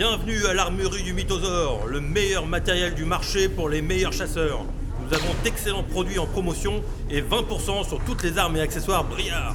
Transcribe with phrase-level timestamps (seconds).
[0.00, 4.64] Bienvenue à l'armurerie du mythosaure, le meilleur matériel du marché pour les meilleurs chasseurs.
[5.02, 9.54] Nous avons d'excellents produits en promotion et 20% sur toutes les armes et accessoires brillants.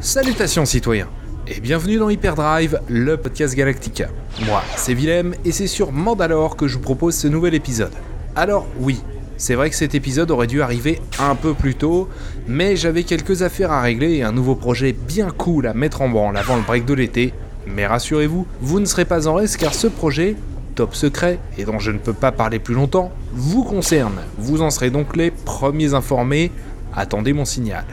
[0.00, 1.10] Salutations citoyens
[1.46, 4.08] et bienvenue dans Hyperdrive, le podcast Galactica.
[4.46, 7.92] Moi, c'est Willem et c'est sur Mandalore que je vous propose ce nouvel épisode.
[8.36, 9.02] Alors oui,
[9.36, 12.08] c'est vrai que cet épisode aurait dû arriver un peu plus tôt,
[12.48, 16.08] mais j'avais quelques affaires à régler et un nouveau projet bien cool à mettre en
[16.08, 17.34] branle avant le break de l'été.
[17.74, 20.36] Mais rassurez-vous, vous ne serez pas en reste car ce projet,
[20.74, 24.20] top secret et dont je ne peux pas parler plus longtemps, vous concerne.
[24.38, 26.50] Vous en serez donc les premiers informés.
[26.94, 27.84] Attendez mon signal.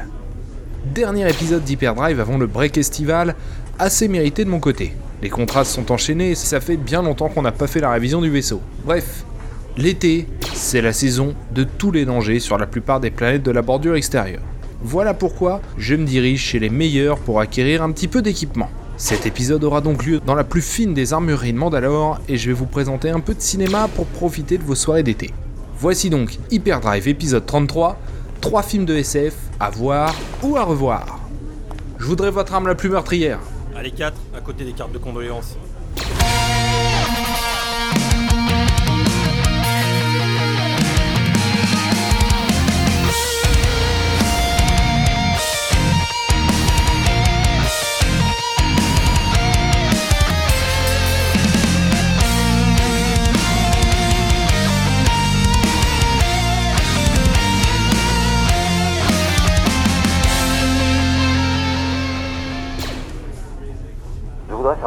[0.85, 3.35] Dernier épisode d'Hyperdrive avant le break estival,
[3.77, 4.93] assez mérité de mon côté.
[5.21, 8.21] Les contrastes sont enchaînés et ça fait bien longtemps qu'on n'a pas fait la révision
[8.21, 8.61] du vaisseau.
[8.85, 9.25] Bref,
[9.75, 13.61] l'été, c'est la saison de tous les dangers sur la plupart des planètes de la
[13.61, 14.41] bordure extérieure.
[14.81, 18.69] Voilà pourquoi je me dirige chez les meilleurs pour acquérir un petit peu d'équipement.
[18.99, 22.47] Cet épisode aura donc lieu dans la plus fine des armureries de Mandalore et je
[22.47, 25.35] vais vous présenter un peu de cinéma pour profiter de vos soirées d'été.
[25.77, 27.95] Voici donc Hyperdrive épisode 33,
[28.41, 31.19] 3 films de SF à voir ou à revoir.
[31.99, 33.39] Je voudrais votre arme la plus meurtrière.
[33.75, 35.57] Allez 4, à côté des cartes de condoléances.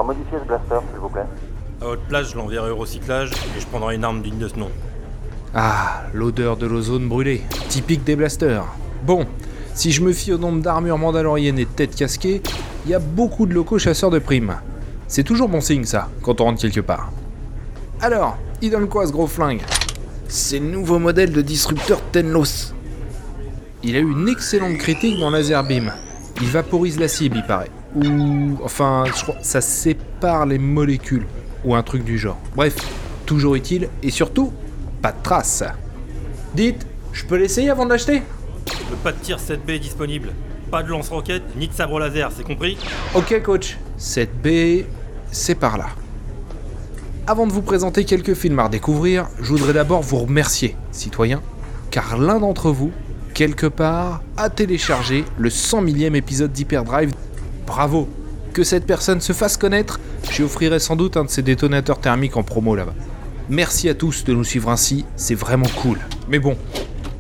[0.00, 1.26] Faire modifier ce blaster, s'il vous plaît.
[1.80, 4.56] À votre place, je l'enverrai au recyclage et je prendrai une arme digne de ce
[4.56, 4.70] nom.
[5.54, 8.64] Ah, l'odeur de l'ozone brûlé, typique des blasters.
[9.04, 9.26] Bon,
[9.74, 12.42] si je me fie au nombre d'armures mandaloriennes et de têtes casquées,
[12.84, 14.56] il y a beaucoup de locaux chasseurs de primes.
[15.08, 17.10] C'est toujours bon signe ça, quand on rentre quelque part.
[18.00, 19.62] Alors, il donne quoi ce gros flingue?
[20.28, 22.72] C'est le nouveau modèle de disrupteur Tenlos.
[23.82, 25.92] Il a eu une excellente critique dans Laser Beam.
[26.40, 27.70] Il vaporise la cible, il paraît.
[27.94, 28.58] Ou.
[28.62, 29.36] Enfin, je crois.
[29.42, 31.26] Ça sépare les molécules.
[31.64, 32.38] Ou un truc du genre.
[32.56, 32.74] Bref,
[33.26, 34.52] toujours utile et surtout,
[35.02, 35.64] pas de traces.
[36.54, 38.22] Dites, je peux l'essayer avant de l'acheter?
[38.90, 40.30] Le pas de tir 7B est disponible.
[40.70, 42.78] Pas de lance-roquette ni de sabre laser, c'est compris?
[43.14, 43.76] Ok, coach.
[43.98, 44.84] Cette B,
[45.30, 45.86] c'est par là.
[47.26, 51.42] Avant de vous présenter quelques films à redécouvrir, je voudrais d'abord vous remercier, citoyens,
[51.90, 52.92] car l'un d'entre vous,
[53.34, 57.12] quelque part, a téléchargé le 100 millième épisode d'Hyperdrive.
[57.70, 58.08] Bravo
[58.52, 62.36] Que cette personne se fasse connaître, j'y offrirai sans doute un de ces détonateurs thermiques
[62.36, 62.94] en promo là-bas.
[63.48, 66.00] Merci à tous de nous suivre ainsi, c'est vraiment cool.
[66.28, 66.56] Mais bon,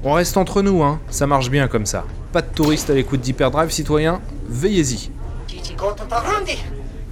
[0.02, 2.04] on reste entre nous, hein, ça marche bien comme ça.
[2.32, 5.12] Pas de touristes à l'écoute d'Hyperdrive, citoyens, veillez-y.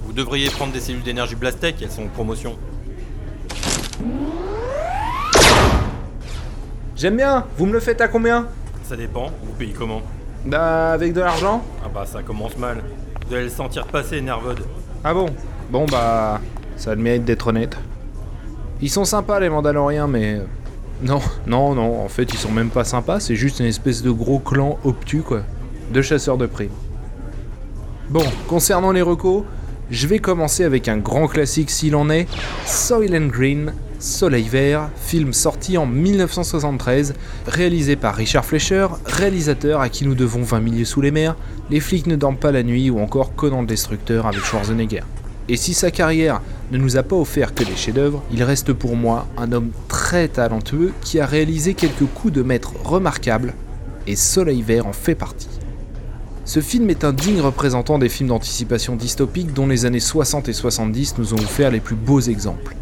[0.03, 2.57] Vous devriez prendre des cellules d'énergie Blastec, elles sont en promotion.
[6.97, 8.47] J'aime bien, vous me le faites à combien?
[8.83, 10.01] Ça dépend, vous payez comment?
[10.45, 12.83] Bah, avec de l'argent Ah bah ça commence mal.
[13.29, 14.59] Vous allez le sentir passer, Nervod.
[15.03, 15.27] Ah bon?
[15.69, 16.41] Bon bah,
[16.77, 17.77] ça a le mérite d'être honnête.
[18.81, 20.35] Ils sont sympas les Mandaloriens, mais...
[20.35, 20.43] euh,
[21.03, 24.09] Non, non, non, en fait ils sont même pas sympas, c'est juste une espèce de
[24.09, 25.41] gros clan obtus quoi.
[25.93, 26.71] De chasseurs de primes.
[28.09, 29.43] Bon, concernant les recos,
[29.91, 32.27] je vais commencer avec un grand classique s'il en est,
[32.65, 37.15] Soylent Green, Soleil Vert, film sorti en 1973,
[37.45, 41.35] réalisé par Richard Fleischer, réalisateur à qui nous devons 20 milliers sous les mers,
[41.69, 45.03] Les flics ne dorment pas la nuit ou encore Conan le Destructeur avec Schwarzenegger.
[45.49, 48.95] Et si sa carrière ne nous a pas offert que des chefs-d'œuvre, il reste pour
[48.95, 53.53] moi un homme très talentueux qui a réalisé quelques coups de maître remarquables,
[54.07, 55.49] et Soleil Vert en fait partie.
[56.45, 60.53] Ce film est un digne représentant des films d'anticipation dystopique dont les années 60 et
[60.53, 62.77] 70 nous ont offert les plus beaux exemples.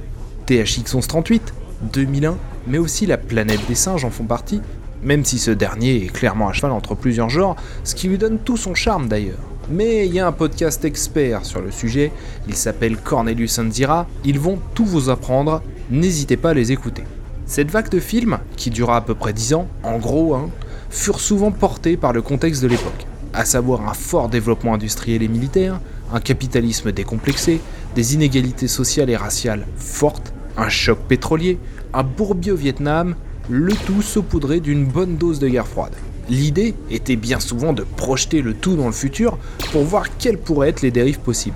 [0.48, 1.54] THX 1138,
[1.92, 2.38] 2001,
[2.68, 4.62] mais aussi La planète des singes en font partie,
[5.04, 8.40] même si ce dernier est clairement à cheval entre plusieurs genres, ce qui lui donne
[8.40, 9.38] tout son charme d'ailleurs.
[9.70, 12.14] Mais il y a un podcast expert sur le sujet,
[12.48, 15.62] il s'appelle Cornelius Anzira, ils vont tout vous apprendre,
[15.92, 17.04] n'hésitez pas à les écouter.
[17.46, 20.50] Cette vague de films, qui dura à peu près 10 ans, en gros, hein,
[20.90, 25.28] furent souvent portés par le contexte de l'époque, à savoir un fort développement industriel et
[25.28, 25.82] militaire,
[26.14, 27.60] un capitalisme décomplexé,
[27.96, 31.60] des inégalités sociales et raciales fortes, un choc pétrolier,
[31.94, 33.16] un bourbier au Vietnam,
[33.50, 35.94] le tout saupoudré d'une bonne dose de guerre froide.
[36.30, 39.38] L'idée était bien souvent de projeter le tout dans le futur
[39.72, 41.56] pour voir quelles pourraient être les dérives possibles.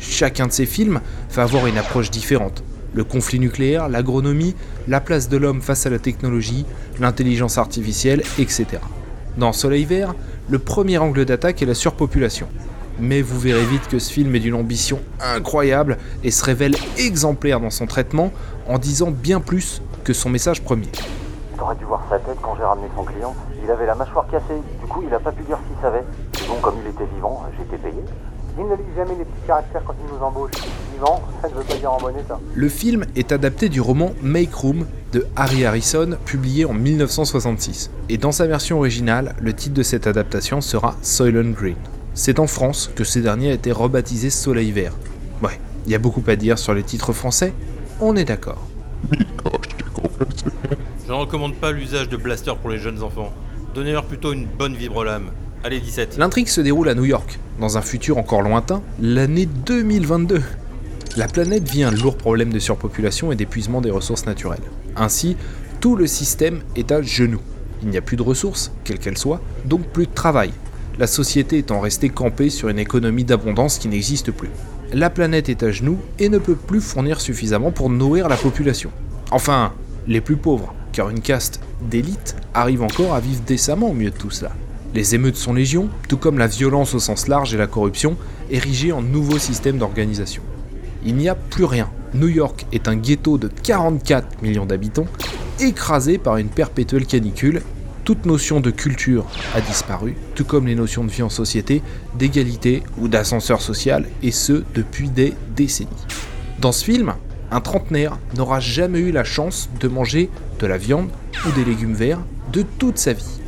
[0.00, 1.00] Chacun de ces films
[1.32, 2.64] va avoir une approche différente.
[2.94, 4.56] Le conflit nucléaire, l'agronomie,
[4.88, 6.66] la place de l'homme face à la technologie,
[6.98, 8.66] l'intelligence artificielle, etc.
[9.38, 10.14] Dans Soleil Vert,
[10.50, 12.48] le premier angle d'attaque est la surpopulation.
[12.98, 17.60] Mais vous verrez vite que ce film est d'une ambition incroyable et se révèle exemplaire
[17.60, 18.32] dans son traitement
[18.68, 20.88] en disant bien plus que son message premier.
[21.56, 23.34] T'aurais dû voir sa tête quand j'ai ramené son client.
[23.64, 26.04] Il avait la mâchoire cassée, du coup il a pas pu dire s'il savait.
[26.42, 28.02] Et bon, comme il était vivant, j'étais payé.
[28.58, 30.50] Il ne lit jamais les petits caractères quand il nous embauche.
[30.92, 32.38] Vivant, ça ne veut pas dire en bon état.
[32.54, 37.90] Le film est adapté du roman Make Room de Harry Harrison, publié en 1966.
[38.10, 41.76] Et dans sa version originale, le titre de cette adaptation sera Soylent Green.
[42.14, 44.92] C'est en France que ce dernier a été rebaptisé Soleil Vert.
[45.42, 47.54] Ouais, il y a beaucoup à dire sur les titres français,
[48.00, 48.68] on est d'accord.
[51.06, 53.32] Je recommande pas l'usage de blaster pour les jeunes enfants.
[53.74, 55.30] Donnez-leur plutôt une bonne vibre-lame.
[55.64, 56.18] Allez, 17.
[56.18, 60.42] L'intrigue se déroule à New York, dans un futur encore lointain, l'année 2022.
[61.16, 64.62] La planète vit un lourd problème de surpopulation et d'épuisement des ressources naturelles.
[64.96, 65.36] Ainsi,
[65.80, 67.40] tout le système est à genoux.
[67.82, 70.52] Il n'y a plus de ressources, quelles qu'elles soient, donc plus de travail.
[70.98, 74.50] La société étant restée campée sur une économie d'abondance qui n'existe plus.
[74.92, 78.90] La planète est à genoux et ne peut plus fournir suffisamment pour nourrir la population.
[79.30, 79.72] Enfin,
[80.06, 84.16] les plus pauvres, car une caste d'élite arrive encore à vivre décemment au milieu de
[84.16, 84.52] tout cela.
[84.94, 88.18] Les émeutes sont légion, tout comme la violence au sens large et la corruption,
[88.50, 90.42] érigées en nouveau système d'organisation.
[91.06, 91.88] Il n'y a plus rien.
[92.12, 95.06] New York est un ghetto de 44 millions d'habitants,
[95.58, 97.62] écrasé par une perpétuelle canicule.
[98.04, 101.82] Toute notion de culture a disparu, tout comme les notions de vie en société,
[102.18, 105.88] d'égalité ou d'ascenseur social, et ce depuis des décennies.
[106.58, 107.14] Dans ce film,
[107.52, 111.10] un trentenaire n'aura jamais eu la chance de manger de la viande
[111.46, 112.20] ou des légumes verts
[112.52, 113.40] de toute sa vie.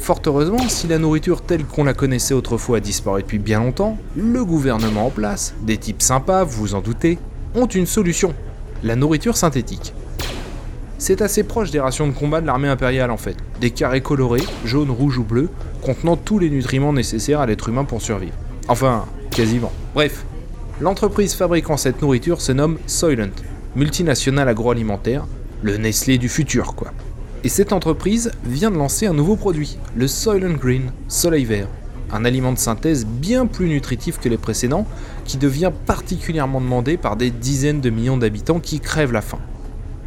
[0.00, 3.98] Fort heureusement, si la nourriture telle qu'on la connaissait autrefois a disparu depuis bien longtemps,
[4.16, 7.18] le gouvernement en place, des types sympas, vous vous en doutez,
[7.54, 8.34] ont une solution,
[8.82, 9.94] la nourriture synthétique.
[11.04, 14.44] C'est assez proche des rations de combat de l'armée impériale en fait, des carrés colorés,
[14.64, 15.48] jaunes, rouges ou bleus,
[15.84, 18.36] contenant tous les nutriments nécessaires à l'être humain pour survivre.
[18.68, 19.72] Enfin, quasiment.
[19.96, 20.24] Bref,
[20.80, 23.32] l'entreprise fabriquant cette nourriture se nomme Soylent,
[23.74, 25.26] multinationale agroalimentaire,
[25.60, 26.92] le Nestlé du futur quoi.
[27.42, 31.66] Et cette entreprise vient de lancer un nouveau produit, le Soylent Green, Soleil Vert.
[32.12, 34.86] Un aliment de synthèse bien plus nutritif que les précédents,
[35.24, 39.40] qui devient particulièrement demandé par des dizaines de millions d'habitants qui crèvent la faim.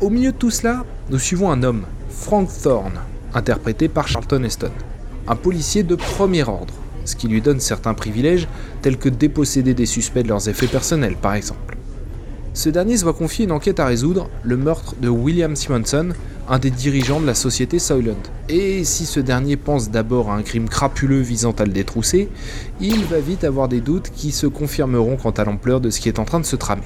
[0.01, 2.99] Au milieu de tout cela, nous suivons un homme, Frank Thorne,
[3.33, 4.71] interprété par Charlton Heston.
[5.25, 6.73] Un policier de premier ordre,
[7.05, 8.49] ce qui lui donne certains privilèges,
[8.81, 11.77] tels que déposséder des suspects de leurs effets personnels par exemple.
[12.53, 16.09] Ce dernier se voit confier une enquête à résoudre, le meurtre de William Simonson,
[16.49, 18.21] un des dirigeants de la société Soylent.
[18.49, 22.29] Et si ce dernier pense d'abord à un crime crapuleux visant à le détrousser,
[22.81, 26.09] il va vite avoir des doutes qui se confirmeront quant à l'ampleur de ce qui
[26.09, 26.83] est en train de se tramer.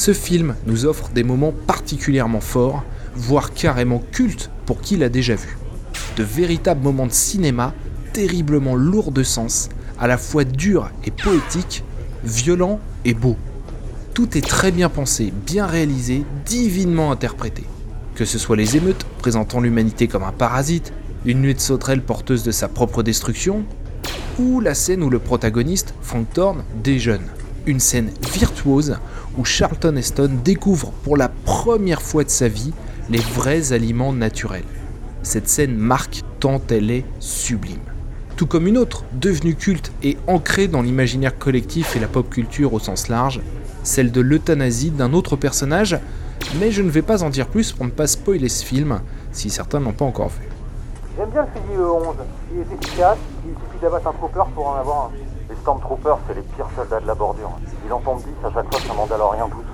[0.00, 5.34] Ce film nous offre des moments particulièrement forts, voire carrément cultes pour qui l'a déjà
[5.34, 5.58] vu.
[6.16, 7.74] De véritables moments de cinéma
[8.14, 9.68] terriblement lourds de sens,
[9.98, 11.84] à la fois durs et poétiques,
[12.24, 13.36] violents et beaux.
[14.14, 17.64] Tout est très bien pensé, bien réalisé, divinement interprété.
[18.14, 20.94] Que ce soit les émeutes, présentant l'humanité comme un parasite,
[21.26, 23.64] une nuit de sauterelle porteuse de sa propre destruction,
[24.38, 27.28] ou la scène où le protagoniste, Frank Thorne, déjeune.
[27.66, 28.96] Une scène virtuose
[29.36, 32.72] où Charlton Heston découvre pour la première fois de sa vie
[33.10, 34.64] les vrais aliments naturels.
[35.22, 37.80] Cette scène marque tant elle est sublime.
[38.36, 42.72] Tout comme une autre, devenue culte et ancrée dans l'imaginaire collectif et la pop culture
[42.72, 43.42] au sens large,
[43.82, 45.98] celle de l'euthanasie d'un autre personnage,
[46.58, 49.00] mais je ne vais pas en dire plus pour ne pas spoiler ce film,
[49.32, 50.48] si certains n'ont pas encore vu.
[51.18, 52.14] J'aime bien le fusil E11.
[52.52, 55.29] Il est efficace, il suffit d'abattre un pour en avoir un.
[55.50, 57.58] Les Stormtroopers, c'est les pires soldats de la bordure.
[57.84, 59.64] Il en tombe 10 à chaque fois qu'un Mandalorien pousse.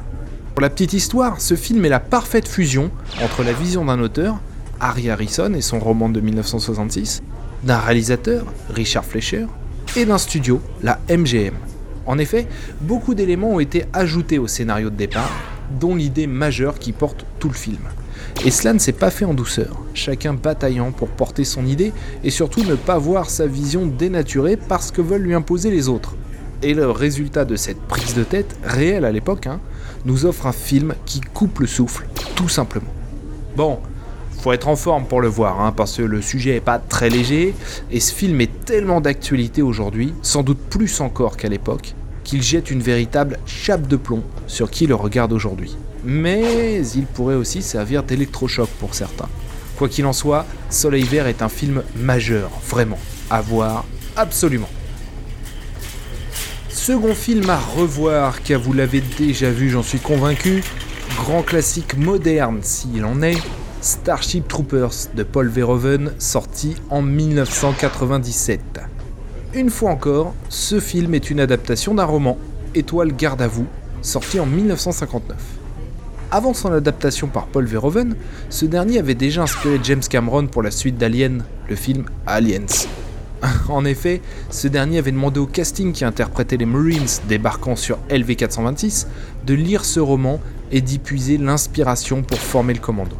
[0.54, 2.90] Pour la petite histoire, ce film est la parfaite fusion
[3.23, 4.37] entre la vision d'un auteur,
[4.80, 7.23] Harry Harrison et son roman de 1966,
[7.62, 9.47] d'un réalisateur, Richard Fleischer,
[9.97, 11.54] et d'un studio, la MGM.
[12.06, 12.47] En effet,
[12.80, 15.30] beaucoup d'éléments ont été ajoutés au scénario de départ,
[15.78, 17.83] dont l'idée majeure qui porte tout le film.
[18.45, 22.31] Et cela ne s'est pas fait en douceur, chacun bataillant pour porter son idée et
[22.31, 26.14] surtout ne pas voir sa vision dénaturée parce que veulent lui imposer les autres.
[26.62, 29.61] Et le résultat de cette prise de tête, réelle à l'époque, hein,
[30.05, 32.93] nous offre un film qui coupe le souffle, tout simplement.
[33.57, 33.78] Bon,
[34.40, 37.11] faut être en forme pour le voir, hein, parce que le sujet est pas très
[37.11, 37.55] léger,
[37.90, 42.71] et ce film est tellement d'actualité aujourd'hui, sans doute plus encore qu'à l'époque, qu'il jette
[42.71, 45.76] une véritable chape de plomb sur qui le regarde aujourd'hui.
[46.08, 49.28] Mais il pourrait aussi servir d'électrochoc pour certains.
[49.76, 52.98] Quoi qu'il en soit, Soleil Vert est un film majeur, vraiment,
[53.28, 53.84] à voir
[54.14, 54.68] absolument.
[56.68, 60.62] Second film à revoir, car vous l'avez déjà vu, j'en suis convaincu,
[61.16, 63.42] grand classique moderne s'il en est,
[63.80, 68.60] Starship Troopers de Paul Verhoeven, sorti en 1997.
[69.54, 72.38] Une fois encore, ce film est une adaptation d'un roman,
[72.76, 73.66] Étoile garde à vous,
[74.02, 75.65] sorti en 1959.
[76.33, 78.16] Avant son adaptation par Paul Verhoeven,
[78.50, 82.66] ce dernier avait déjà inspiré James Cameron pour la suite d'Alien, le film Aliens.
[83.68, 89.06] en effet, ce dernier avait demandé au casting qui interprétait les Marines débarquant sur LV-426
[89.47, 90.40] de lire ce roman
[90.73, 93.16] et d'y puiser l'inspiration pour former le commando.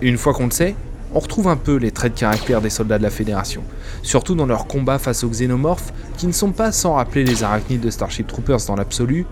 [0.00, 0.74] Une fois qu'on le sait,
[1.14, 3.62] on retrouve un peu les traits de caractère des soldats de la Fédération,
[4.02, 7.80] surtout dans leur combat face aux xénomorphes qui ne sont pas sans rappeler les arachnides
[7.82, 9.26] de Starship Troopers dans l'absolu,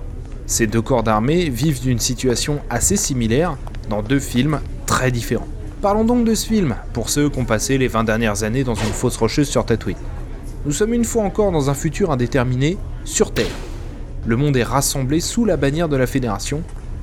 [0.46, 3.56] ces deux corps d'armée vivent d'une situation assez similaire
[3.90, 5.48] dans deux films très différents.
[5.82, 8.74] Parlons donc de ce film, pour ceux qui ont passé les 20 dernières années dans
[8.74, 9.96] une fosse rocheuse sur Tatooine.
[10.64, 13.46] Nous sommes une fois encore dans un futur indéterminé, sur Terre.
[14.24, 16.62] Le monde est rassemblé sous la bannière de la Fédération,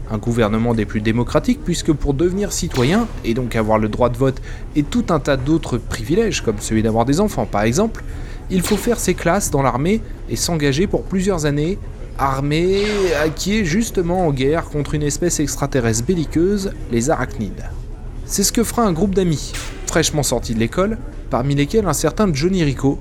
[0.09, 4.17] un gouvernement des plus démocratiques puisque pour devenir citoyen, et donc avoir le droit de
[4.17, 4.41] vote
[4.75, 8.03] et tout un tas d'autres privilèges comme celui d'avoir des enfants par exemple,
[8.49, 11.77] il faut faire ses classes dans l'armée et s'engager pour plusieurs années
[12.17, 12.85] armée
[13.35, 17.65] qui justement en guerre contre une espèce extraterrestre belliqueuse, les arachnides.
[18.25, 19.53] C'est ce que fera un groupe d'amis,
[19.85, 20.97] fraîchement sortis de l'école,
[21.29, 22.99] parmi lesquels un certain Johnny Rico,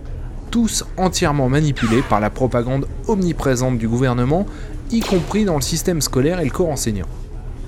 [0.51, 4.47] tous entièrement manipulés par la propagande omniprésente du gouvernement,
[4.91, 7.07] y compris dans le système scolaire et le corps enseignant.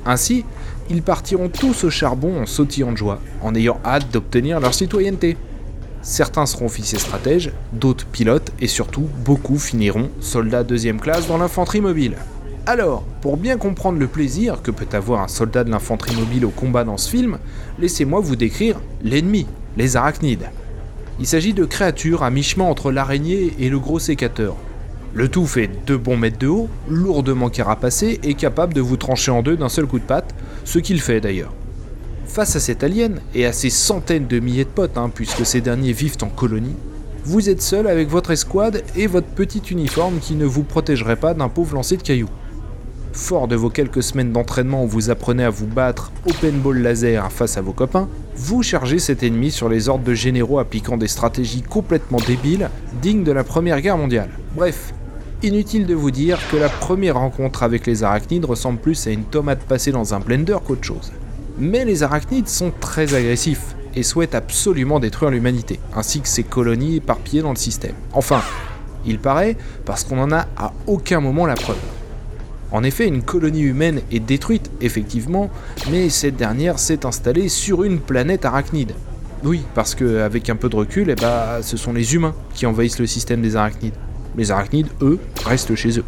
[0.07, 0.45] Ainsi,
[0.91, 5.37] ils partiront tous au charbon en sautillant de joie, en ayant hâte d'obtenir leur citoyenneté.
[6.05, 11.81] Certains seront officiers stratèges, d'autres pilotes et surtout beaucoup finiront soldats deuxième classe dans l'infanterie
[11.81, 12.17] mobile.
[12.67, 16.51] Alors, pour bien comprendre le plaisir que peut avoir un soldat de l'infanterie mobile au
[16.51, 17.39] combat dans ce film,
[17.79, 19.47] laissez-moi vous décrire l'ennemi,
[19.79, 20.51] les arachnides.
[21.21, 24.57] Il s'agit de créatures à mi-chemin entre l'araignée et le gros sécateur.
[25.15, 29.31] Le tout fait 2 bons mètres de haut, lourdement carapacé et capable de vous trancher
[29.31, 30.35] en deux d'un seul coup de patte,
[30.67, 31.55] ce qu'il fait d'ailleurs.
[32.27, 35.61] Face à cet alien, et à ses centaines de milliers de potes, hein, puisque ces
[35.61, 36.75] derniers vivent en colonie,
[37.25, 41.33] vous êtes seul avec votre escouade et votre petit uniforme qui ne vous protégerait pas
[41.33, 42.29] d'un pauvre lancer de cailloux.
[43.13, 47.31] Fort de vos quelques semaines d'entraînement où vous apprenez à vous battre au paintball laser
[47.31, 51.09] face à vos copains, vous chargez cet ennemi sur les ordres de généraux appliquant des
[51.09, 52.69] stratégies complètement débiles,
[53.01, 54.31] dignes de la Première Guerre mondiale.
[54.57, 54.93] Bref,
[55.43, 59.25] inutile de vous dire que la première rencontre avec les arachnides ressemble plus à une
[59.25, 61.13] tomate passée dans un blender qu'autre chose.
[61.59, 66.97] Mais les arachnides sont très agressifs et souhaitent absolument détruire l'humanité, ainsi que ses colonies
[66.97, 67.95] éparpillées dans le système.
[68.13, 68.43] Enfin,
[69.07, 71.79] il paraît, parce qu'on n'en a à aucun moment la preuve.
[72.73, 75.49] En effet, une colonie humaine est détruite, effectivement,
[75.91, 78.93] mais cette dernière s'est installée sur une planète arachnide.
[79.45, 82.99] Oui, parce qu'avec un peu de recul, eh ben, ce sont les humains qui envahissent
[82.99, 83.95] le système des arachnides.
[84.37, 86.05] Les arachnides, eux, restent chez eux.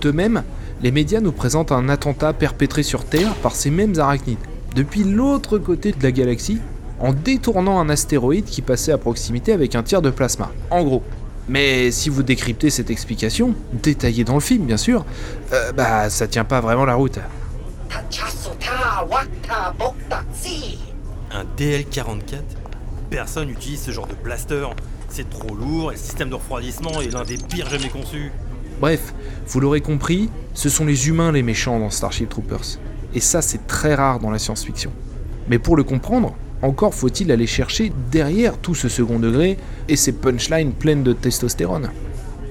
[0.00, 0.44] De même,
[0.82, 4.38] les médias nous présentent un attentat perpétré sur Terre par ces mêmes arachnides,
[4.74, 6.58] depuis l'autre côté de la galaxie,
[7.00, 10.50] en détournant un astéroïde qui passait à proximité avec un tir de plasma.
[10.70, 11.02] En gros.
[11.48, 15.04] Mais si vous décryptez cette explication, détaillée dans le film bien sûr,
[15.52, 17.18] euh, bah ça tient pas vraiment la route.
[21.32, 22.42] Un DL-44
[23.10, 24.66] Personne n'utilise ce genre de blaster.
[25.08, 28.30] C'est trop lourd et le système de refroidissement est l'un des pires jamais conçus.
[28.80, 29.12] Bref,
[29.46, 32.78] vous l'aurez compris, ce sont les humains les méchants dans Starship Troopers.
[33.14, 34.90] Et ça, c'est très rare dans la science-fiction.
[35.48, 39.58] Mais pour le comprendre, encore faut-il aller chercher derrière tout ce second degré
[39.88, 41.90] et ces punchlines pleines de testostérone.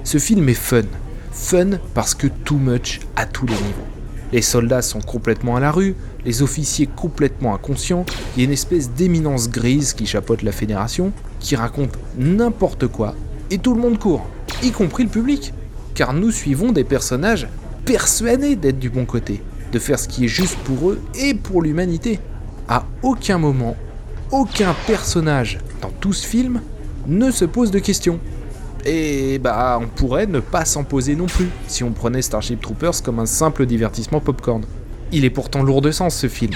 [0.04, 0.84] Ce film est fun.
[1.32, 3.88] Fun parce que too much à tous les niveaux.
[4.32, 5.96] Les soldats sont complètement à la rue,
[6.26, 8.06] les officiers complètement inconscients,
[8.36, 13.16] il y a une espèce d'éminence grise qui chapeaute la fédération, qui raconte n'importe quoi,
[13.50, 14.28] et tout le monde court,
[14.62, 15.54] y compris le public
[15.94, 17.48] car nous suivons des personnages
[17.86, 19.42] persuadés d'être du bon côté,
[19.72, 22.20] de faire ce qui est juste pour eux et pour l'humanité.
[22.68, 23.76] À aucun moment,
[24.32, 26.62] aucun personnage dans tout ce film
[27.08, 28.20] ne se pose de questions.
[28.86, 33.04] Et bah, on pourrait ne pas s'en poser non plus si on prenait Starship Troopers
[33.04, 34.64] comme un simple divertissement popcorn.
[35.12, 36.54] Il est pourtant lourd de sens ce film,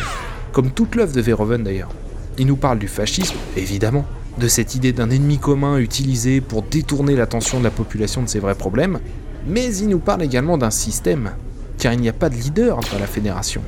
[0.52, 1.92] comme toute l'œuvre de Verhoeven d'ailleurs.
[2.38, 4.06] Il nous parle du fascisme, évidemment,
[4.38, 8.40] de cette idée d'un ennemi commun utilisé pour détourner l'attention de la population de ses
[8.40, 9.00] vrais problèmes,
[9.48, 11.32] mais il nous parle également d'un système,
[11.78, 13.62] car il n'y a pas de leader dans la Fédération.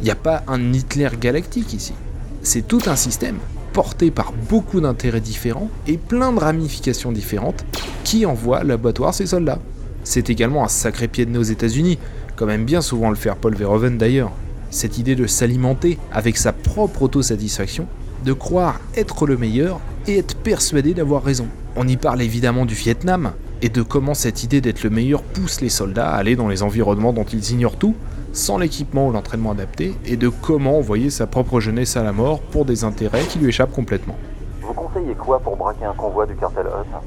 [0.00, 1.94] Il n'y a pas un Hitler galactique ici.
[2.42, 3.38] C'est tout un système,
[3.72, 7.64] porté par beaucoup d'intérêts différents et plein de ramifications différentes,
[8.04, 9.60] qui envoie l'abattoir ses soldats.
[10.04, 11.98] C'est également un sacré pied de nez aux États-Unis,
[12.34, 14.32] comme aime bien souvent le faire Paul Verhoeven d'ailleurs.
[14.70, 17.86] Cette idée de s'alimenter avec sa propre autosatisfaction,
[18.24, 21.46] de croire être le meilleur et être persuadé d'avoir raison.
[21.76, 25.60] On y parle évidemment du Vietnam, et de comment cette idée d'être le meilleur pousse
[25.60, 27.94] les soldats à aller dans les environnements dont ils ignorent tout,
[28.32, 32.40] sans l'équipement ou l'entraînement adapté, et de comment envoyer sa propre jeunesse à la mort
[32.40, 34.16] pour des intérêts qui lui échappent complètement.
[34.60, 37.02] Vous conseillez quoi pour braquer un convoi du cartel Hutt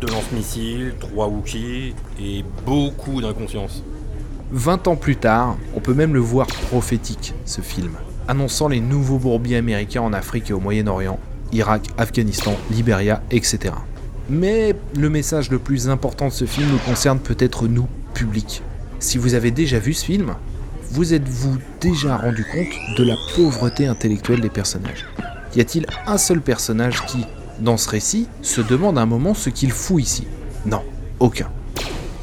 [0.00, 3.82] deux lance-missiles, trois Wookiees et beaucoup d'inconscience.
[4.52, 7.92] 20 ans plus tard, on peut même le voir prophétique, ce film,
[8.28, 11.18] annonçant les nouveaux bourbiers américains en Afrique et au Moyen-Orient,
[11.52, 13.72] Irak, Afghanistan, Libéria, etc.
[14.28, 18.62] Mais le message le plus important de ce film nous concerne peut-être nous, public.
[18.98, 20.34] Si vous avez déjà vu ce film,
[20.90, 25.06] vous êtes-vous déjà rendu compte de la pauvreté intellectuelle des personnages?
[25.54, 27.24] Y a-t-il un seul personnage qui,
[27.60, 30.26] dans ce récit, se demande un moment ce qu'il fout ici?
[30.64, 30.82] Non,
[31.20, 31.48] aucun.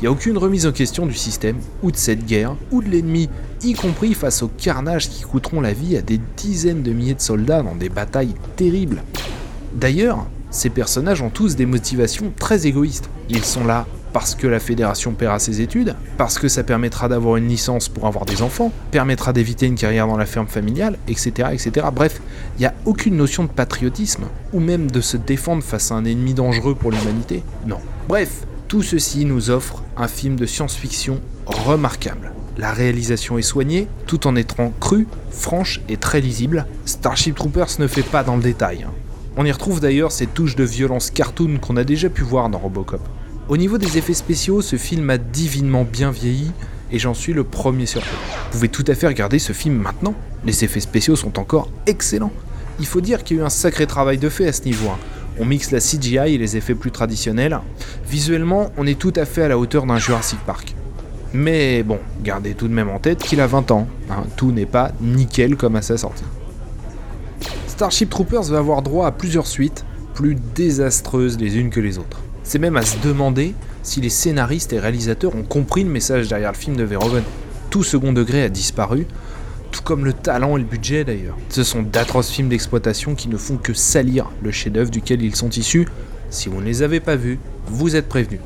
[0.01, 3.29] Il a aucune remise en question du système, ou de cette guerre, ou de l'ennemi,
[3.63, 7.21] y compris face aux carnages qui coûteront la vie à des dizaines de milliers de
[7.21, 9.01] soldats dans des batailles terribles.
[9.73, 13.09] D'ailleurs, ces personnages ont tous des motivations très égoïstes.
[13.27, 17.37] Ils sont là parce que la fédération paiera ses études, parce que ça permettra d'avoir
[17.37, 21.49] une licence pour avoir des enfants, permettra d'éviter une carrière dans la ferme familiale, etc.
[21.51, 21.87] etc.
[21.91, 22.21] Bref,
[22.57, 26.05] il n'y a aucune notion de patriotisme, ou même de se défendre face à un
[26.05, 27.43] ennemi dangereux pour l'humanité.
[27.65, 27.79] Non.
[28.07, 32.33] Bref, tout ceci nous offre un film de science-fiction remarquable.
[32.57, 36.67] La réalisation est soignée, tout en étant crue, franche et très lisible.
[36.85, 38.85] Starship Troopers ne fait pas dans le détail.
[38.87, 38.91] Hein.
[39.35, 42.59] On y retrouve d'ailleurs ces touches de violence cartoon qu'on a déjà pu voir dans
[42.59, 43.01] Robocop.
[43.49, 46.51] Au niveau des effets spéciaux, ce film a divinement bien vieilli
[46.91, 48.11] et j'en suis le premier surpris.
[48.11, 50.13] Vous pouvez tout à fait regarder ce film maintenant.
[50.45, 52.31] Les effets spéciaux sont encore excellents.
[52.79, 54.89] Il faut dire qu'il y a eu un sacré travail de fait à ce niveau.
[54.89, 54.99] Hein.
[55.39, 57.59] On mixe la CGI et les effets plus traditionnels.
[58.07, 60.75] Visuellement, on est tout à fait à la hauteur d'un Jurassic Park.
[61.33, 63.87] Mais bon, gardez tout de même en tête qu'il a 20 ans.
[64.11, 64.25] Hein.
[64.37, 66.23] Tout n'est pas nickel comme à sa sortie.
[67.83, 72.21] Starship Troopers va avoir droit à plusieurs suites, plus désastreuses les unes que les autres.
[72.41, 76.53] C'est même à se demander si les scénaristes et réalisateurs ont compris le message derrière
[76.53, 77.25] le film de Verhoeven.
[77.69, 79.05] Tout second degré a disparu,
[79.71, 81.35] tout comme le talent et le budget d'ailleurs.
[81.49, 85.49] Ce sont d'atroces films d'exploitation qui ne font que salir le chef-d'œuvre duquel ils sont
[85.49, 85.85] issus.
[86.29, 87.37] Si vous ne les avez pas vus,
[87.67, 88.39] vous êtes prévenus.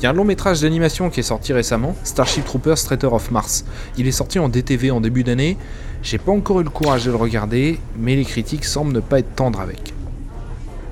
[0.00, 3.30] Il y a un long métrage d'animation qui est sorti récemment, Starship Troopers Traitor of
[3.30, 3.66] Mars.
[3.98, 5.58] Il est sorti en DTV en début d'année.
[6.02, 9.18] J'ai pas encore eu le courage de le regarder, mais les critiques semblent ne pas
[9.18, 9.92] être tendres avec.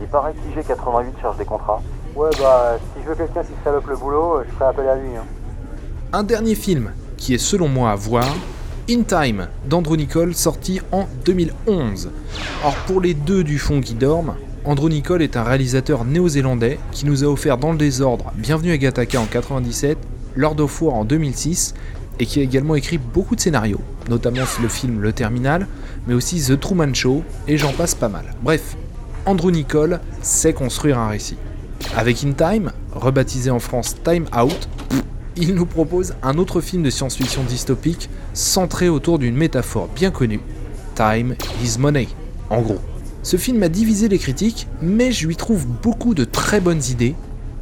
[0.02, 1.80] Il paraît que 88 cherche des contrats.
[2.14, 5.16] Ouais, bah, si je veux quelqu'un qui salope le boulot, je ferai appel à lui.
[5.16, 5.24] Hein.
[6.12, 8.28] Un dernier film qui est selon moi à voir,
[8.90, 12.10] In Time d'Andrew Nicole, sorti en 2011.
[12.62, 17.06] Or, pour les deux du fond qui dorment, Andrew Nicole est un réalisateur néo-zélandais qui
[17.06, 19.96] nous a offert dans le désordre Bienvenue à Gattaca en 97,
[20.34, 21.74] Lord of War en 2006
[22.18, 25.66] et qui a également écrit beaucoup de scénarios, notamment le film Le Terminal,
[26.06, 28.34] mais aussi The Truman Show et j'en passe pas mal.
[28.42, 28.76] Bref,
[29.26, 31.36] Andrew Nicole sait construire un récit.
[31.96, 34.68] Avec In Time, rebaptisé en France Time Out,
[35.36, 40.40] il nous propose un autre film de science-fiction dystopique centré autour d'une métaphore bien connue,
[40.96, 42.08] Time is Money,
[42.50, 42.80] en gros.
[43.22, 47.14] Ce film a divisé les critiques, mais je lui trouve beaucoup de très bonnes idées,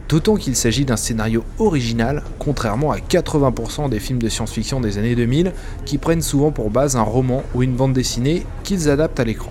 [0.09, 5.15] d'autant qu'il s'agit d'un scénario original, contrairement à 80% des films de science-fiction des années
[5.15, 5.53] 2000,
[5.85, 9.51] qui prennent souvent pour base un roman ou une bande dessinée qu'ils adaptent à l'écran.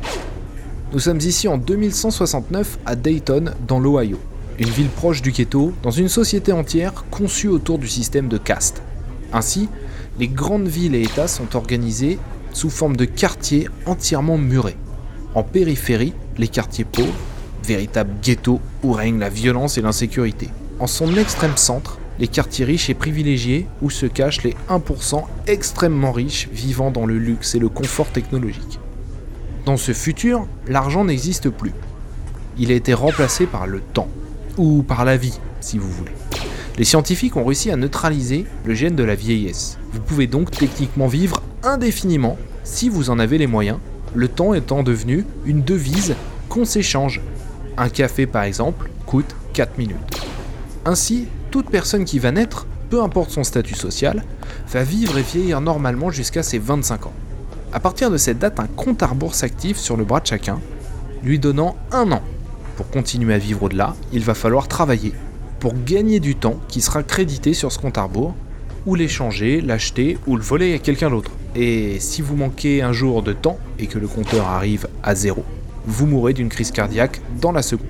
[0.93, 4.19] Nous sommes ici en 2169 à Dayton, dans l'Ohio,
[4.59, 8.81] une ville proche du ghetto, dans une société entière conçue autour du système de caste.
[9.33, 9.67] Ainsi,
[10.19, 12.19] les grandes villes et États sont organisés
[12.53, 14.77] sous forme de quartiers entièrement murés.
[15.35, 17.13] En périphérie, les quartiers pauvres,
[17.61, 20.49] véritables ghettos où règne la violence et l'insécurité.
[20.79, 26.13] En son extrême centre, les quartiers riches et privilégiés où se cachent les 1% extrêmement
[26.13, 28.79] riches vivant dans le luxe et le confort technologique.
[29.65, 31.73] Dans ce futur, l'argent n'existe plus.
[32.57, 34.07] Il a été remplacé par le temps,
[34.55, 36.13] ou par la vie, si vous voulez.
[36.77, 39.79] Les scientifiques ont réussi à neutraliser le gène de la vieillesse.
[39.91, 43.79] Vous pouvez donc techniquement vivre indéfiniment si vous en avez les moyens
[44.15, 46.15] le temps étant devenu une devise
[46.49, 47.21] qu'on s'échange.
[47.77, 49.97] Un café par exemple coûte 4 minutes.
[50.85, 54.23] Ainsi, toute personne qui va naître, peu importe son statut social,
[54.71, 57.13] va vivre et vieillir normalement jusqu'à ses 25 ans.
[57.73, 60.59] À partir de cette date, un compte à rebours s'active sur le bras de chacun,
[61.23, 62.21] lui donnant un an.
[62.77, 65.13] Pour continuer à vivre au-delà, il va falloir travailler
[65.59, 68.35] pour gagner du temps qui sera crédité sur ce compte à rebours,
[68.85, 71.31] ou l'échanger, l'acheter ou le voler à quelqu'un d'autre.
[71.55, 75.45] Et si vous manquez un jour de temps et que le compteur arrive à zéro,
[75.87, 77.87] vous mourrez d'une crise cardiaque dans la seconde.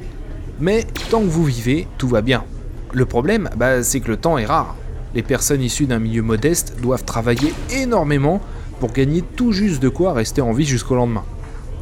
[0.60, 2.44] Mais tant que vous vivez, tout va bien.
[2.94, 4.76] Le problème, bah, c'est que le temps est rare.
[5.16, 8.40] Les personnes issues d'un milieu modeste doivent travailler énormément
[8.80, 11.24] pour gagner tout juste de quoi rester en vie jusqu'au lendemain.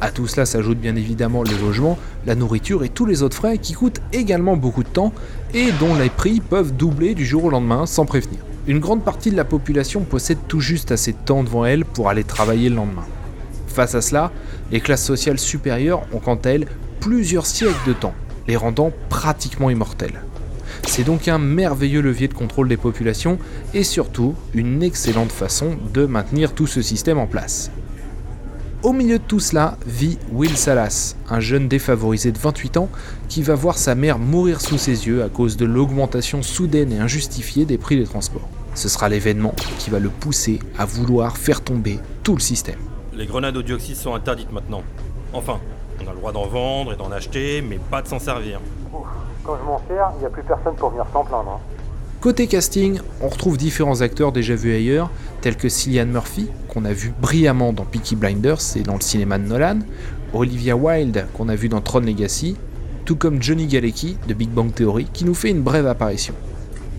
[0.00, 3.58] À tout cela s'ajoute bien évidemment le logement, la nourriture et tous les autres frais
[3.58, 5.12] qui coûtent également beaucoup de temps
[5.52, 8.40] et dont les prix peuvent doubler du jour au lendemain sans prévenir.
[8.66, 12.08] Une grande partie de la population possède tout juste assez de temps devant elle pour
[12.08, 13.04] aller travailler le lendemain.
[13.66, 14.32] Face à cela,
[14.70, 16.66] les classes sociales supérieures ont quant à elles
[16.98, 18.14] plusieurs siècles de temps,
[18.48, 20.22] les rendant pratiquement immortelles.
[20.86, 23.38] C'est donc un merveilleux levier de contrôle des populations
[23.74, 27.70] et surtout une excellente façon de maintenir tout ce système en place.
[28.84, 32.90] Au milieu de tout cela vit Will Salas, un jeune défavorisé de 28 ans
[33.30, 36.98] qui va voir sa mère mourir sous ses yeux à cause de l'augmentation soudaine et
[36.98, 38.46] injustifiée des prix des transports.
[38.74, 42.78] Ce sera l'événement qui va le pousser à vouloir faire tomber tout le système.
[43.14, 44.82] Les grenades au dioxyde sont interdites maintenant.
[45.32, 45.60] Enfin,
[46.04, 48.60] on a le droit d'en vendre et d'en acheter, mais pas de s'en servir.
[48.92, 49.06] Ouf,
[49.44, 51.52] quand je m'en sers, il n'y a plus personne pour venir s'en plaindre.
[51.56, 51.74] hein.
[52.20, 55.10] Côté casting, on retrouve différents acteurs déjà vus ailleurs,
[55.44, 59.36] tels que Cillian Murphy, qu'on a vu brillamment dans Peaky Blinders et dans le cinéma
[59.36, 59.80] de Nolan,
[60.32, 62.56] Olivia Wilde, qu'on a vu dans Tron Legacy,
[63.04, 66.32] tout comme Johnny Galecki de Big Bang Theory, qui nous fait une brève apparition.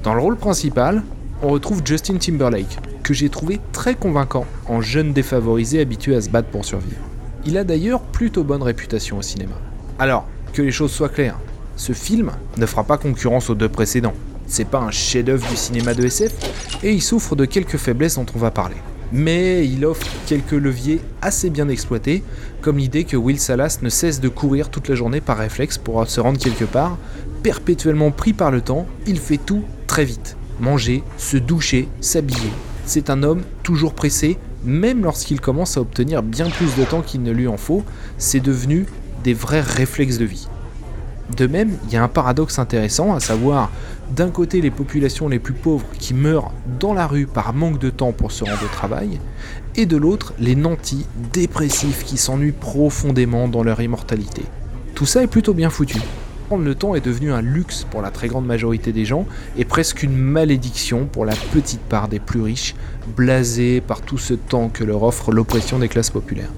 [0.03, 1.01] Dans le rôle principal,
[1.41, 6.29] on retrouve Justin Timberlake, que j'ai trouvé très convaincant en jeune défavorisé habitué à se
[6.29, 7.01] battre pour survivre.
[7.47, 9.55] Il a d'ailleurs plutôt bonne réputation au cinéma.
[9.97, 11.39] Alors, que les choses soient claires,
[11.77, 14.13] ce film ne fera pas concurrence aux deux précédents.
[14.47, 16.31] C'est pas un chef-d'œuvre du cinéma de SF
[16.83, 18.75] et il souffre de quelques faiblesses dont on va parler.
[19.11, 22.23] Mais il offre quelques leviers assez bien exploités,
[22.61, 26.07] comme l'idée que Will Salas ne cesse de courir toute la journée par réflexe pour
[26.07, 26.97] se rendre quelque part,
[27.43, 30.35] perpétuellement pris par le temps, il fait tout très vite.
[30.59, 32.51] Manger, se doucher, s'habiller.
[32.85, 37.21] C'est un homme toujours pressé, même lorsqu'il commence à obtenir bien plus de temps qu'il
[37.21, 37.83] ne lui en faut,
[38.17, 38.85] c'est devenu
[39.23, 40.47] des vrais réflexes de vie.
[41.35, 43.71] De même, il y a un paradoxe intéressant, à savoir
[44.11, 47.89] d'un côté les populations les plus pauvres qui meurent dans la rue par manque de
[47.89, 49.19] temps pour se rendre au travail,
[49.75, 54.43] et de l'autre les nantis dépressifs qui s'ennuient profondément dans leur immortalité.
[54.93, 55.99] Tout ça est plutôt bien foutu.
[56.47, 59.25] Prendre le temps est devenu un luxe pour la très grande majorité des gens
[59.57, 62.75] et presque une malédiction pour la petite part des plus riches,
[63.17, 66.51] blasés par tout ce temps que leur offre l'oppression des classes populaires.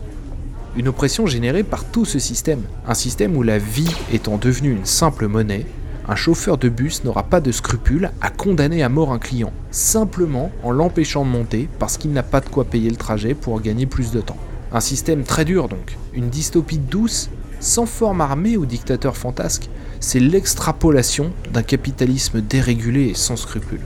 [0.75, 4.85] Une oppression générée par tout ce système, un système où la vie étant devenue une
[4.85, 5.65] simple monnaie,
[6.09, 10.51] un chauffeur de bus n'aura pas de scrupule à condamner à mort un client, simplement
[10.63, 13.85] en l'empêchant de monter parce qu'il n'a pas de quoi payer le trajet pour gagner
[13.85, 14.37] plus de temps.
[14.71, 20.19] Un système très dur donc, une dystopie douce, sans forme armée ou dictateur fantasque, c'est
[20.19, 23.81] l'extrapolation d'un capitalisme dérégulé et sans scrupules.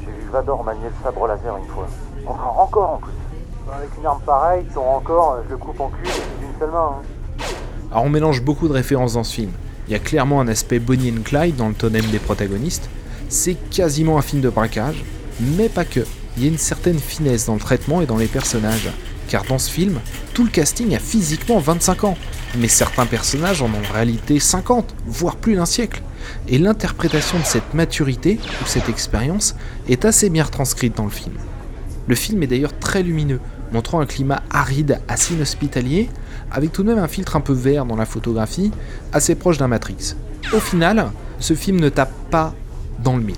[0.00, 1.86] J'ai vu Vador manier le sabre laser une fois.
[2.26, 3.12] Encore, encore en plus.
[3.74, 6.92] Avec une arme pareille, ton encore, je le coupe en cul d'une seule main.
[6.98, 7.44] hein.
[7.90, 9.50] Alors on mélange beaucoup de références dans ce film.
[9.88, 12.88] Il y a clairement un aspect Bonnie and Clyde dans le totem des protagonistes.
[13.28, 15.04] C'est quasiment un film de braquage,
[15.40, 16.00] mais pas que.
[16.36, 18.90] Il y a une certaine finesse dans le traitement et dans les personnages.
[19.28, 19.98] Car dans ce film,
[20.34, 22.16] tout le casting a physiquement 25 ans,
[22.56, 26.02] mais certains personnages en ont en réalité 50, voire plus d'un siècle.
[26.48, 29.56] Et l'interprétation de cette maturité ou cette expérience
[29.88, 31.34] est assez bien retranscrite dans le film.
[32.06, 33.40] Le film est d'ailleurs très lumineux,
[33.72, 36.08] montrant un climat aride, assez inhospitalier,
[36.50, 38.70] avec tout de même un filtre un peu vert dans la photographie,
[39.12, 40.14] assez proche d'un Matrix.
[40.52, 42.54] Au final, ce film ne tape pas
[43.02, 43.36] dans le mille.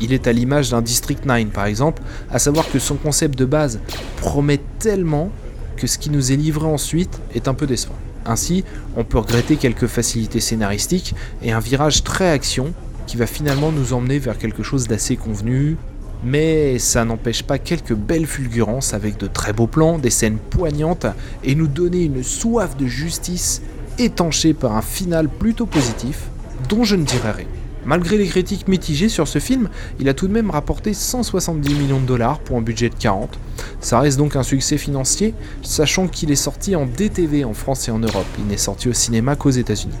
[0.00, 3.44] Il est à l'image d'un District 9 par exemple, à savoir que son concept de
[3.44, 3.80] base
[4.16, 5.30] promet tellement
[5.76, 7.94] que ce qui nous est livré ensuite est un peu décevant.
[8.26, 8.64] Ainsi,
[8.96, 12.72] on peut regretter quelques facilités scénaristiques et un virage très action
[13.06, 15.76] qui va finalement nous emmener vers quelque chose d'assez convenu,
[16.24, 21.06] mais ça n'empêche pas quelques belles fulgurances avec de très beaux plans, des scènes poignantes
[21.44, 23.62] et nous donner une soif de justice
[23.98, 26.28] étanchée par un final plutôt positif,
[26.68, 27.46] dont je ne dirai rien.
[27.84, 32.00] Malgré les critiques mitigées sur ce film, il a tout de même rapporté 170 millions
[32.00, 33.36] de dollars pour un budget de 40.
[33.80, 37.90] Ça reste donc un succès financier, sachant qu'il est sorti en DTV en France et
[37.90, 38.26] en Europe.
[38.38, 39.96] Il n'est sorti au cinéma qu'aux États-Unis.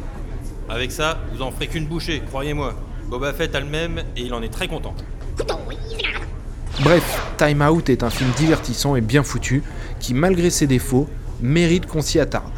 [0.68, 2.74] Avec ça, vous en ferez qu'une bouchée, croyez-moi.
[3.10, 4.94] Boba Fett a le même et il en est très content.
[6.80, 9.62] Bref, Time Out est un film divertissant et bien foutu,
[10.00, 11.06] qui malgré ses défauts,
[11.40, 12.50] mérite qu'on s'y attarde.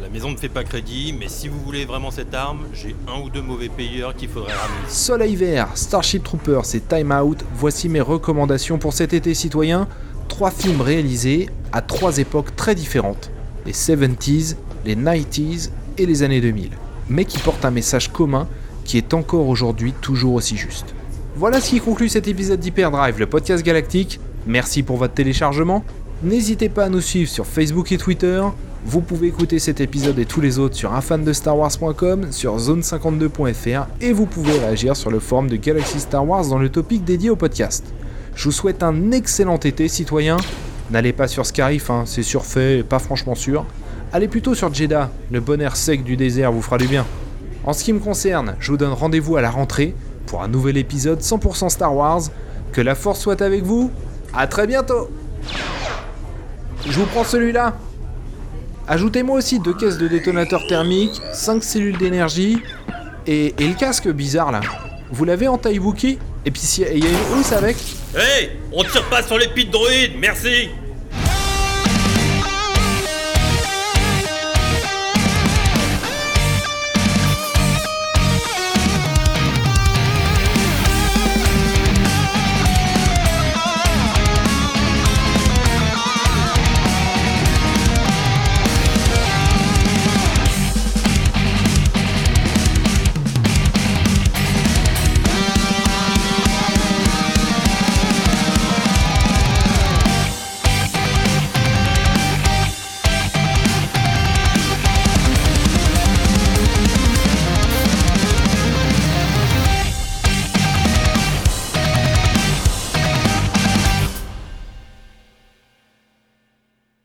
[0.00, 3.20] La maison ne fait pas crédit, mais si vous voulez vraiment cette arme, j'ai un
[3.20, 4.88] ou deux mauvais payeurs qu'il faudrait ramener.
[4.88, 9.88] Soleil vert, Starship Troopers et Time Out, voici mes recommandations pour cet été citoyen.
[10.28, 13.30] Trois films réalisés à trois époques très différentes,
[13.66, 16.70] les 70s, les 90s et les années 2000,
[17.08, 18.46] mais qui portent un message commun
[18.84, 20.94] qui est encore aujourd'hui toujours aussi juste.
[21.36, 24.18] Voilà ce qui conclut cet épisode d'Hyperdrive, le podcast galactique.
[24.46, 25.84] Merci pour votre téléchargement.
[26.22, 28.42] N'hésitez pas à nous suivre sur Facebook et Twitter.
[28.84, 34.26] Vous pouvez écouter cet épisode et tous les autres sur unfandestarwars.com, sur zone52.fr et vous
[34.26, 37.84] pouvez réagir sur le forum de Galaxy Star Wars dans le topic dédié au podcast.
[38.34, 40.38] Je vous souhaite un excellent été, citoyens.
[40.90, 43.64] N'allez pas sur Scarif, hein, c'est surfait pas franchement sûr.
[44.12, 47.06] Allez plutôt sur Jeddah, le bon air sec du désert vous fera du bien.
[47.64, 49.94] En ce qui me concerne, je vous donne rendez-vous à la rentrée
[50.30, 52.22] pour un nouvel épisode 100% Star Wars.
[52.72, 53.90] Que la force soit avec vous.
[54.32, 55.10] À très bientôt.
[56.86, 57.76] Je vous prends celui-là.
[58.86, 62.60] Ajoutez-moi aussi deux caisses de détonateur thermique, 5 cellules d'énergie
[63.26, 64.60] Et, le casque bizarre là
[65.12, 67.76] Vous l'avez en Wookie Et puis il y a une housse avec
[68.16, 70.70] Hé On tire pas sur les pits de droïdes, merci